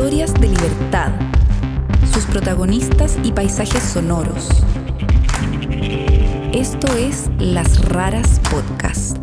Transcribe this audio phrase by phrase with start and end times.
[0.00, 1.12] Historias de libertad,
[2.10, 4.48] sus protagonistas y paisajes sonoros.
[6.54, 9.18] Esto es Las Raras Podcast.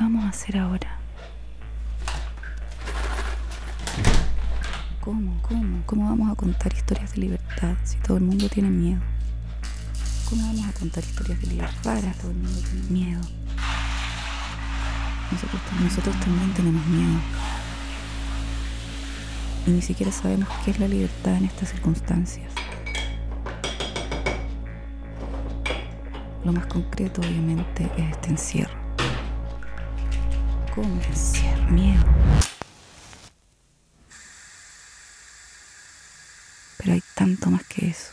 [0.00, 0.96] ¿Qué vamos a hacer ahora?
[4.98, 9.02] ¿Cómo, cómo, cómo vamos a contar historias de libertad si todo el mundo tiene miedo?
[10.30, 13.20] ¿Cómo vamos a contar historias de libertad si todo el mundo tiene miedo?
[15.32, 17.20] Nosotros, nosotros también tenemos miedo.
[19.66, 22.50] Y ni siquiera sabemos qué es la libertad en estas circunstancias.
[26.42, 28.79] Lo más concreto, obviamente, es este encierro.
[30.80, 31.02] ¿Cómo?
[31.02, 31.70] Encierro.
[31.72, 32.02] Miedo.
[36.78, 38.12] Pero hay tanto más que eso.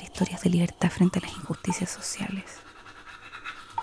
[0.00, 2.44] Historias de libertad frente a las injusticias sociales,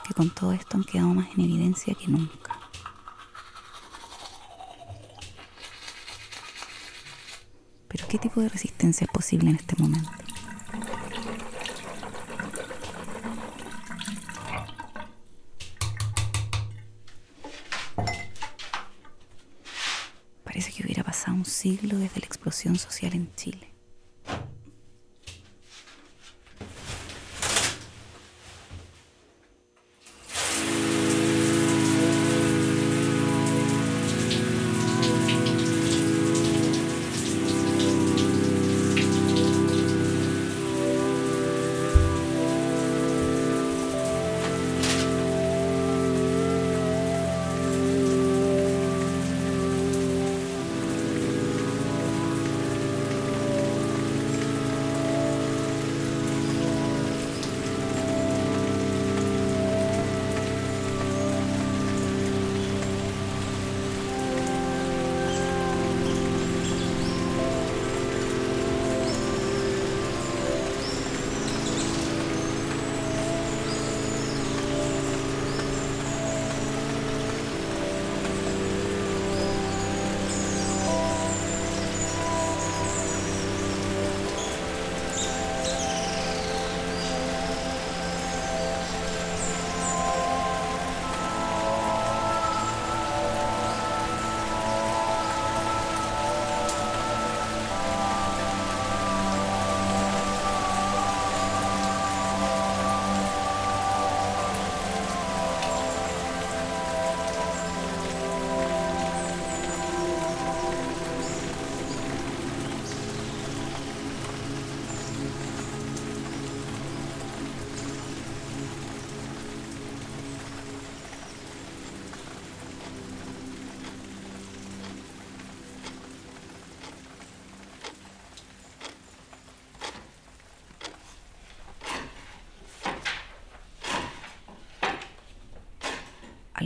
[0.07, 2.57] que con todo esto han quedado más en evidencia que nunca.
[7.89, 10.09] Pero ¿qué tipo de resistencia es posible en este momento?
[20.43, 23.68] Parece que hubiera pasado un siglo desde la explosión social en Chile.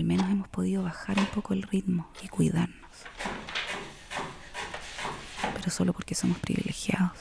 [0.03, 2.91] Al menos hemos podido bajar un poco el ritmo y cuidarnos.
[5.55, 7.17] Pero solo porque somos privilegiados.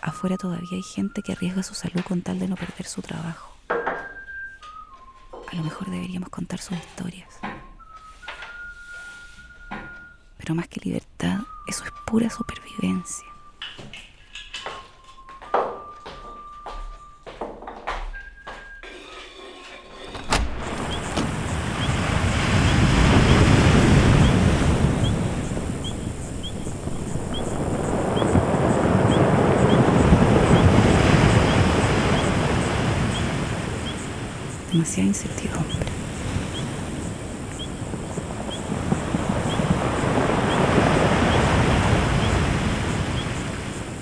[0.00, 3.54] Afuera todavía hay gente que arriesga su salud con tal de no perder su trabajo.
[3.68, 7.28] A lo mejor deberíamos contar sus historias.
[10.38, 13.29] Pero más que libertad, eso es pura supervivencia.
[34.72, 35.90] Demasiada incertidumbre.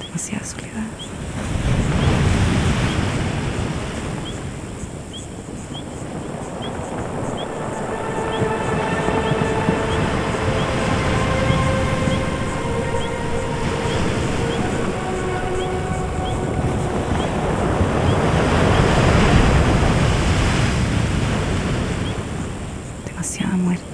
[0.00, 0.68] Demasiada soledad.
[23.06, 23.84] Demasiada muerte.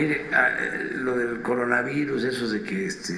[0.00, 3.12] Mire, ah, eh, lo del coronavirus, eso de que este,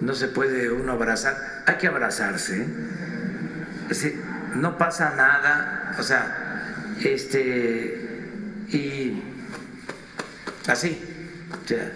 [0.00, 2.64] no se puede uno abrazar, hay que abrazarse.
[3.90, 4.14] Sí,
[4.54, 7.98] no pasa nada, o sea, este,
[8.68, 9.20] y
[10.68, 11.02] así.
[11.50, 11.90] o sea,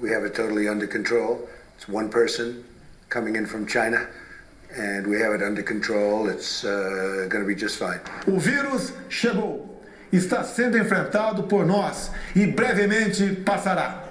[0.00, 1.46] We have it totally under control.
[1.76, 2.64] It's one person
[3.10, 4.08] coming in from China,
[4.74, 6.30] and we have it under control.
[6.30, 8.00] It's uh, going to be just fine.
[8.28, 9.75] O vírus chegou,
[10.12, 14.04] está sendo enfrentado por nós e brevemente passará.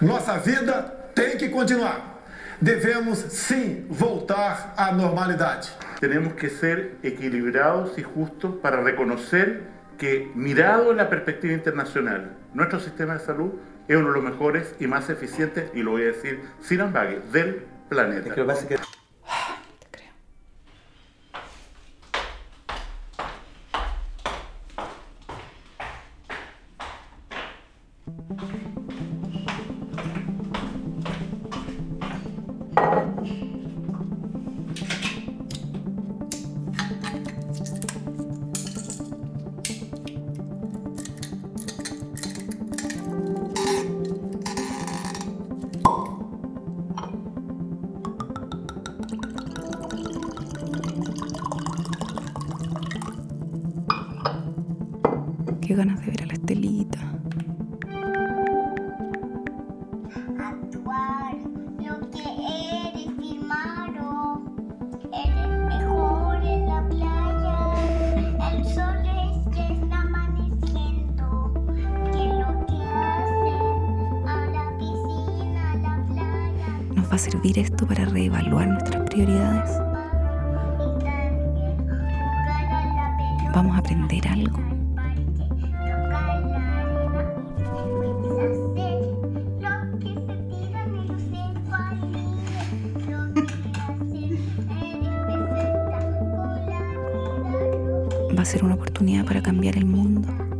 [0.00, 0.82] Nossa vida
[1.14, 2.22] tem que continuar.
[2.60, 5.72] Devemos sim voltar à normalidade.
[6.00, 9.62] tenemos que ser equilibrados y justos para reconocer
[9.96, 13.52] que, mirado en la perspectiva internacional, nuestro sistema de salud
[13.88, 17.20] es uno de los mejores y más eficientes, y lo voy a decir sin ambague,
[17.32, 18.34] del planeta.
[56.04, 56.98] De ver a la Estelita.
[60.38, 61.34] actuar
[61.78, 62.22] lo que
[62.88, 64.42] eres, firmaro.
[65.12, 68.52] Eres mejor en la playa.
[68.52, 71.54] El sol es que está amaneciendo.
[72.12, 76.94] Que lo que hacen a la piscina, a la playa.
[76.94, 79.70] ¿Nos va a servir esto para reevaluar nuestras prioridades?
[83.54, 84.73] ¿Vamos a aprender algo?
[98.44, 100.53] ¿Va ser una oportunidad para cambiar el mundo?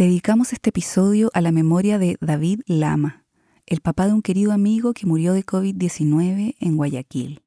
[0.00, 3.26] Dedicamos este episodio a la memoria de David Lama,
[3.66, 7.42] el papá de un querido amigo que murió de COVID-19 en Guayaquil.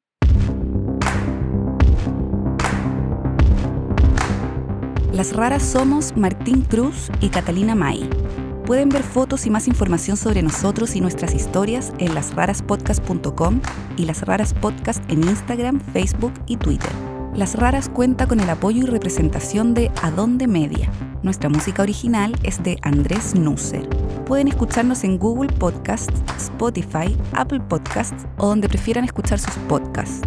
[5.12, 8.08] Las raras somos Martín Cruz y Catalina May.
[8.66, 13.62] Pueden ver fotos y más información sobre nosotros y nuestras historias en lasraraspodcast.com
[13.96, 16.92] y Las Raras Podcast en Instagram, Facebook y Twitter.
[17.34, 20.88] Las Raras cuenta con el apoyo y representación de Adonde Media.
[21.24, 23.88] Nuestra música original es de Andrés Nusser.
[24.26, 30.20] Pueden escucharnos en Google Podcasts, Spotify, Apple Podcasts o donde prefieran escuchar sus podcasts.